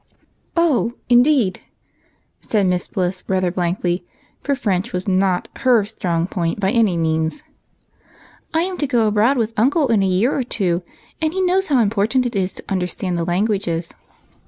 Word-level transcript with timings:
"Oh, 0.57 0.93
indeed!" 1.09 1.59
said 2.39 2.65
Miss 2.65 2.87
Bliss, 2.87 3.23
rather 3.27 3.51
blankly, 3.51 4.03
for 4.41 4.55
French 4.55 4.93
was 4.93 5.07
not 5.07 5.47
her 5.57 5.85
strong 5.85 6.25
point 6.25 6.59
by 6.59 6.71
any 6.71 6.97
means. 6.97 7.43
168 8.53 8.53
EIGHT 8.53 8.53
COUSINS. 8.53 8.65
"I 8.65 8.71
am 8.71 8.77
to 8.79 8.87
go 8.87 9.07
abroad 9.07 9.37
with 9.37 9.59
uncle 9.59 9.89
in 9.89 10.01
a 10.01 10.07
year 10.07 10.35
or 10.35 10.43
two, 10.43 10.81
and 11.21 11.33
he 11.33 11.41
knows 11.41 11.67
how 11.67 11.75
inajDortant 11.75 12.25
it 12.25 12.35
is 12.35 12.51
to 12.53 12.63
understand 12.67 13.15
the 13.15 13.23
languages. 13.25 13.93